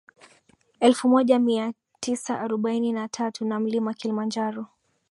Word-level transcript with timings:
elfu 0.79 1.09
moja 1.09 1.39
mia 1.39 1.73
tisa 1.99 2.39
arobaini 2.41 2.91
na 2.93 3.07
tatu 3.07 3.45
na 3.45 3.59
Mlima 3.59 3.93
Kilimanjaro 3.93 4.67